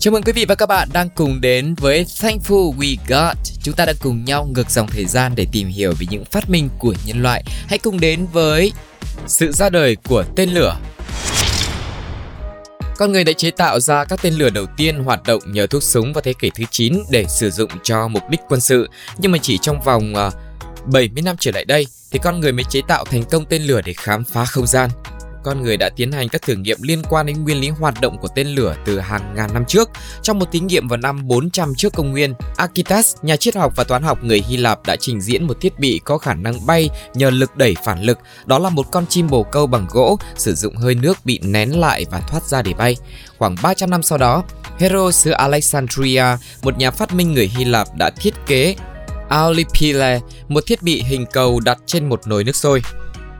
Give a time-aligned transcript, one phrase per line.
[0.00, 3.36] Chào mừng quý vị và các bạn đang cùng đến với Thankful We Got.
[3.62, 6.50] Chúng ta đã cùng nhau ngược dòng thời gian để tìm hiểu về những phát
[6.50, 7.44] minh của nhân loại.
[7.68, 8.72] Hãy cùng đến với
[9.26, 10.76] sự ra đời của tên lửa.
[12.96, 15.82] Con người đã chế tạo ra các tên lửa đầu tiên hoạt động nhờ thuốc
[15.82, 18.88] súng vào thế kỷ thứ 9 để sử dụng cho mục đích quân sự.
[19.18, 20.30] Nhưng mà chỉ trong vòng ờ,
[20.92, 23.80] 70 năm trở lại đây thì con người mới chế tạo thành công tên lửa
[23.84, 24.90] để khám phá không gian
[25.42, 28.18] con người đã tiến hành các thử nghiệm liên quan đến nguyên lý hoạt động
[28.18, 29.90] của tên lửa từ hàng ngàn năm trước.
[30.22, 33.84] Trong một thí nghiệm vào năm 400 trước công nguyên, Akitas, nhà triết học và
[33.84, 36.90] toán học người Hy Lạp đã trình diễn một thiết bị có khả năng bay
[37.14, 38.18] nhờ lực đẩy phản lực.
[38.46, 41.80] Đó là một con chim bồ câu bằng gỗ sử dụng hơi nước bị nén
[41.80, 42.96] lại và thoát ra để bay.
[43.38, 44.44] Khoảng 300 năm sau đó,
[44.78, 46.24] Hero xứ Alexandria,
[46.62, 48.76] một nhà phát minh người Hy Lạp đã thiết kế
[49.28, 52.82] Aulipile, một thiết bị hình cầu đặt trên một nồi nước sôi.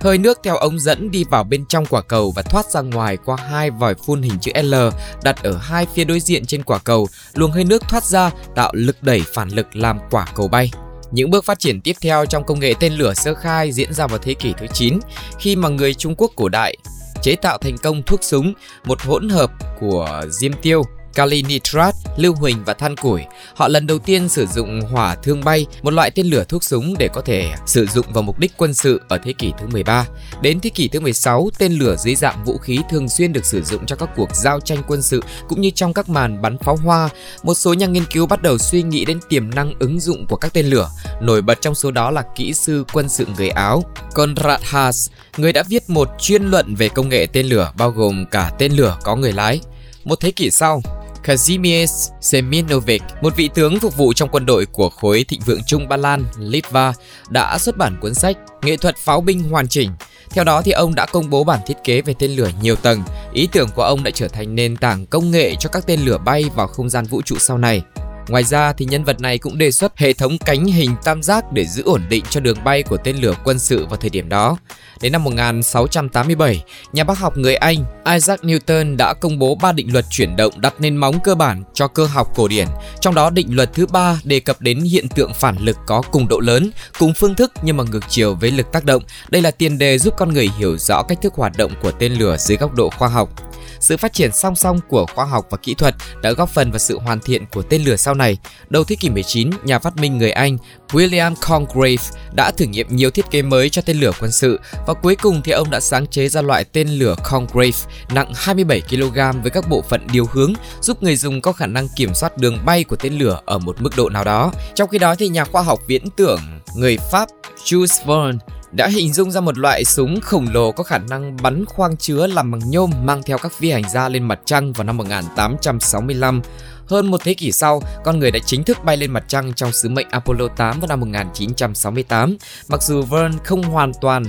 [0.00, 3.16] Hơi nước theo ống dẫn đi vào bên trong quả cầu và thoát ra ngoài
[3.24, 4.74] qua hai vòi phun hình chữ L
[5.22, 7.08] đặt ở hai phía đối diện trên quả cầu.
[7.34, 10.70] Luồng hơi nước thoát ra tạo lực đẩy phản lực làm quả cầu bay.
[11.10, 14.06] Những bước phát triển tiếp theo trong công nghệ tên lửa sơ khai diễn ra
[14.06, 14.98] vào thế kỷ thứ 9
[15.38, 16.76] khi mà người Trung Quốc cổ đại
[17.22, 18.52] chế tạo thành công thuốc súng,
[18.84, 20.82] một hỗn hợp của diêm tiêu,
[21.16, 23.22] kali nitrat, lưu huỳnh và than củi.
[23.54, 26.94] Họ lần đầu tiên sử dụng hỏa thương bay, một loại tên lửa thuốc súng
[26.98, 30.06] để có thể sử dụng vào mục đích quân sự ở thế kỷ thứ 13.
[30.42, 33.62] Đến thế kỷ thứ 16, tên lửa dưới dạng vũ khí thường xuyên được sử
[33.62, 36.76] dụng cho các cuộc giao tranh quân sự cũng như trong các màn bắn pháo
[36.76, 37.08] hoa.
[37.42, 40.36] Một số nhà nghiên cứu bắt đầu suy nghĩ đến tiềm năng ứng dụng của
[40.36, 40.90] các tên lửa.
[41.20, 45.52] Nổi bật trong số đó là kỹ sư quân sự người Áo Konrad Haas, người
[45.52, 48.98] đã viết một chuyên luận về công nghệ tên lửa bao gồm cả tên lửa
[49.04, 49.60] có người lái.
[50.04, 50.82] Một thế kỷ sau,
[51.26, 55.88] Kazimierz Seminovic, một vị tướng phục vụ trong quân đội của khối thịnh vượng Trung
[55.88, 56.92] Ba Lan, Litva,
[57.28, 59.90] đã xuất bản cuốn sách Nghệ thuật pháo binh hoàn chỉnh.
[60.30, 63.02] Theo đó thì ông đã công bố bản thiết kế về tên lửa nhiều tầng.
[63.32, 66.18] Ý tưởng của ông đã trở thành nền tảng công nghệ cho các tên lửa
[66.18, 67.82] bay vào không gian vũ trụ sau này.
[68.28, 71.52] Ngoài ra thì nhân vật này cũng đề xuất hệ thống cánh hình tam giác
[71.52, 74.28] để giữ ổn định cho đường bay của tên lửa quân sự vào thời điểm
[74.28, 74.56] đó.
[75.00, 79.92] Đến năm 1687, nhà bác học người Anh Isaac Newton đã công bố ba định
[79.92, 82.66] luật chuyển động đặt nền móng cơ bản cho cơ học cổ điển.
[83.00, 86.28] Trong đó định luật thứ ba đề cập đến hiện tượng phản lực có cùng
[86.28, 89.02] độ lớn, cùng phương thức nhưng mà ngược chiều với lực tác động.
[89.28, 92.12] Đây là tiền đề giúp con người hiểu rõ cách thức hoạt động của tên
[92.12, 93.45] lửa dưới góc độ khoa học.
[93.80, 96.78] Sự phát triển song song của khoa học và kỹ thuật đã góp phần vào
[96.78, 98.38] sự hoàn thiện của tên lửa sau này.
[98.68, 102.04] Đầu thế kỷ 19, nhà phát minh người Anh William Congreve
[102.34, 105.42] đã thử nghiệm nhiều thiết kế mới cho tên lửa quân sự và cuối cùng
[105.42, 107.78] thì ông đã sáng chế ra loại tên lửa Congreve
[108.10, 111.88] nặng 27 kg với các bộ phận điều hướng giúp người dùng có khả năng
[111.96, 114.52] kiểm soát đường bay của tên lửa ở một mức độ nào đó.
[114.74, 116.40] Trong khi đó thì nhà khoa học viễn tưởng
[116.76, 117.28] người Pháp
[117.64, 121.64] Jules Verne đã hình dung ra một loại súng khổng lồ có khả năng bắn
[121.64, 124.84] khoang chứa làm bằng nhôm mang theo các phi hành gia lên mặt trăng vào
[124.84, 126.42] năm 1865.
[126.86, 129.72] Hơn một thế kỷ sau, con người đã chính thức bay lên mặt trăng trong
[129.72, 132.36] sứ mệnh Apollo 8 vào năm 1968.
[132.68, 134.24] Mặc dù Verne không hoàn toàn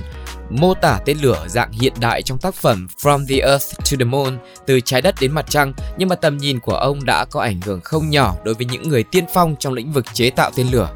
[0.50, 4.04] mô tả tên lửa dạng hiện đại trong tác phẩm From the Earth to the
[4.04, 7.40] Moon, từ trái đất đến mặt trăng, nhưng mà tầm nhìn của ông đã có
[7.40, 10.50] ảnh hưởng không nhỏ đối với những người tiên phong trong lĩnh vực chế tạo
[10.56, 10.88] tên lửa.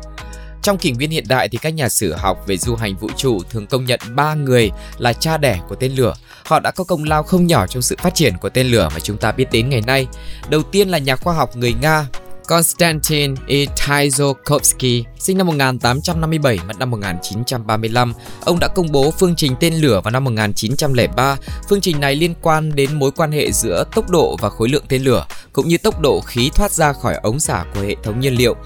[0.62, 3.41] Trong kỷ nguyên hiện đại thì các nhà sử học về du hành vũ trụ
[3.50, 6.15] thường công nhận ba người là cha đẻ của tên lửa.
[6.45, 9.00] Họ đã có công lao không nhỏ trong sự phát triển của tên lửa mà
[9.00, 10.06] chúng ta biết đến ngày nay.
[10.50, 12.06] Đầu tiên là nhà khoa học người Nga
[12.49, 18.12] Konstantin Itizokovsky, sinh năm 1857, mất năm 1935.
[18.44, 21.37] Ông đã công bố phương trình tên lửa vào năm 1903.
[21.69, 24.85] Phương trình này liên quan đến mối quan hệ giữa tốc độ và khối lượng
[24.88, 28.20] tên lửa, cũng như tốc độ khí thoát ra khỏi ống xả của hệ thống
[28.20, 28.56] nhiên liệu.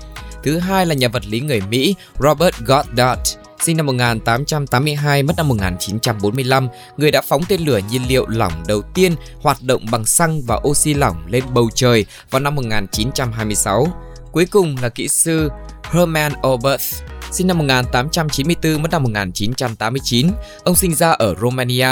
[0.43, 5.49] Thứ hai là nhà vật lý người Mỹ Robert Goddard, sinh năm 1882, mất năm
[5.49, 10.43] 1945, người đã phóng tên lửa nhiên liệu lỏng đầu tiên hoạt động bằng xăng
[10.43, 13.87] và oxy lỏng lên bầu trời vào năm 1926.
[14.33, 15.51] Cuối cùng là kỹ sư
[15.83, 16.85] herman Oberth,
[17.33, 20.31] sinh năm 1894 mất năm 1989.
[20.65, 21.89] Ông sinh ra ở Romania.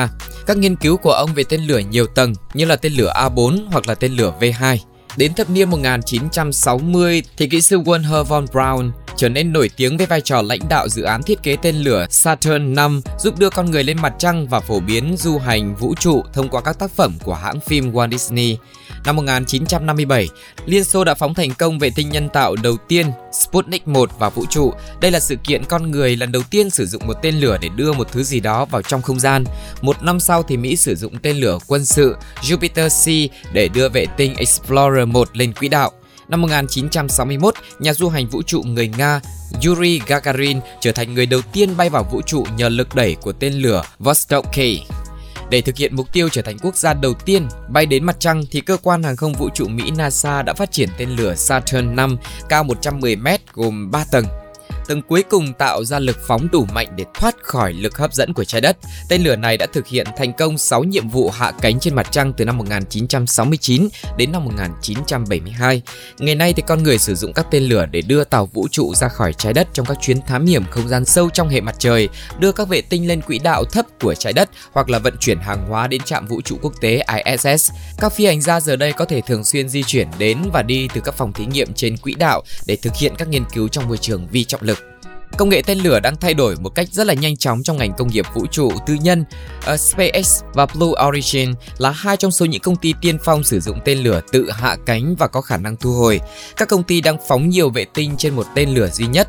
[0.46, 3.58] Các nghiên cứu của ông về tên lửa nhiều tầng như là tên lửa A4
[3.73, 4.76] hoặc là tên lửa V2
[5.17, 10.07] Đến thập niên 1960 thì kỹ sư Wernher von Braun trở nên nổi tiếng với
[10.07, 13.71] vai trò lãnh đạo dự án thiết kế tên lửa Saturn 5 giúp đưa con
[13.71, 16.91] người lên mặt trăng và phổ biến du hành vũ trụ thông qua các tác
[16.91, 18.59] phẩm của hãng phim Walt Disney.
[19.05, 20.29] Năm 1957,
[20.67, 24.31] Liên Xô đã phóng thành công vệ tinh nhân tạo đầu tiên Sputnik 1 vào
[24.31, 24.73] vũ trụ.
[25.01, 27.69] Đây là sự kiện con người lần đầu tiên sử dụng một tên lửa để
[27.77, 29.45] đưa một thứ gì đó vào trong không gian.
[29.83, 34.06] Một năm sau thì Mỹ sử dụng tên lửa quân sự Jupiter-C để đưa vệ
[34.17, 35.91] tinh Explorer 1 lên quỹ đạo.
[36.29, 39.21] Năm 1961, nhà du hành vũ trụ người Nga
[39.67, 43.33] Yuri Gagarin trở thành người đầu tiên bay vào vũ trụ nhờ lực đẩy của
[43.33, 44.59] tên lửa Vostok K.
[45.55, 48.43] Để thực hiện mục tiêu trở thành quốc gia đầu tiên bay đến mặt trăng
[48.51, 51.97] thì cơ quan hàng không vũ trụ Mỹ NASA đã phát triển tên lửa Saturn
[51.97, 52.17] 5
[52.49, 54.25] cao 110 m gồm 3 tầng
[54.87, 58.35] từng cuối cùng tạo ra lực phóng đủ mạnh để thoát khỏi lực hấp dẫn
[58.35, 58.77] của trái đất.
[59.09, 62.07] Tên lửa này đã thực hiện thành công 6 nhiệm vụ hạ cánh trên mặt
[62.11, 65.83] trăng từ năm 1969 đến năm 1972.
[66.19, 68.95] Ngày nay thì con người sử dụng các tên lửa để đưa tàu vũ trụ
[68.95, 71.75] ra khỏi trái đất trong các chuyến thám hiểm không gian sâu trong hệ mặt
[71.79, 72.09] trời,
[72.39, 75.39] đưa các vệ tinh lên quỹ đạo thấp của trái đất hoặc là vận chuyển
[75.39, 77.71] hàng hóa đến trạm vũ trụ quốc tế ISS.
[77.99, 80.89] Các phi hành gia giờ đây có thể thường xuyên di chuyển đến và đi
[80.95, 83.89] từ các phòng thí nghiệm trên quỹ đạo để thực hiện các nghiên cứu trong
[83.89, 84.84] môi trường vi trọng lực.
[85.39, 87.93] Công nghệ tên lửa đang thay đổi một cách rất là nhanh chóng trong ngành
[87.99, 89.25] công nghiệp vũ trụ tư nhân.
[89.73, 93.61] Uh, SpaceX và Blue Origin là hai trong số những công ty tiên phong sử
[93.61, 96.21] dụng tên lửa tự hạ cánh và có khả năng thu hồi.
[96.57, 99.29] Các công ty đang phóng nhiều vệ tinh trên một tên lửa duy nhất.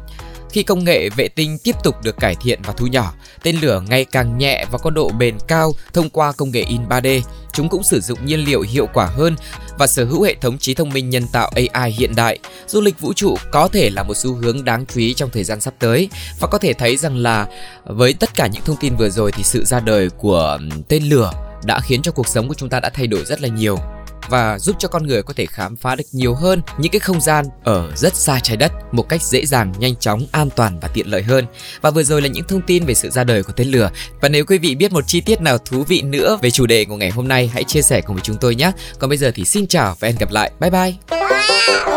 [0.56, 3.14] Khi công nghệ vệ tinh tiếp tục được cải thiện và thu nhỏ,
[3.44, 6.82] tên lửa ngày càng nhẹ và có độ bền cao thông qua công nghệ in
[6.90, 7.22] 3D.
[7.54, 9.36] Chúng cũng sử dụng nhiên liệu hiệu quả hơn
[9.78, 12.40] và sở hữu hệ thống trí thông minh nhân tạo AI hiện đại.
[12.68, 15.44] Du lịch vũ trụ có thể là một xu hướng đáng chú ý trong thời
[15.44, 16.10] gian sắp tới
[16.40, 17.48] và có thể thấy rằng là
[17.86, 21.32] với tất cả những thông tin vừa rồi thì sự ra đời của tên lửa
[21.64, 23.78] đã khiến cho cuộc sống của chúng ta đã thay đổi rất là nhiều
[24.30, 27.22] và giúp cho con người có thể khám phá được nhiều hơn những cái không
[27.22, 30.88] gian ở rất xa trái đất một cách dễ dàng, nhanh chóng, an toàn và
[30.88, 31.46] tiện lợi hơn.
[31.82, 33.92] Và vừa rồi là những thông tin về sự ra đời của tên lửa.
[34.22, 36.86] Và nếu quý vị biết một chi tiết nào thú vị nữa về chủ đề
[36.86, 38.72] của ngày hôm nay, hãy chia sẻ cùng với chúng tôi nhé.
[39.00, 40.52] Còn bây giờ thì xin chào và hẹn gặp lại.
[40.60, 41.95] Bye bye.